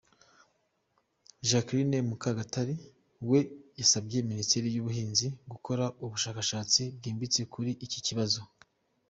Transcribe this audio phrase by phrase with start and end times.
[1.49, 2.75] Jacqueline Mukagatari
[3.29, 3.39] we
[3.79, 8.41] yasabye Minisiteri y’ubuhinzi gukora ubushakashatsi bwimbitse kuri iki kibazo.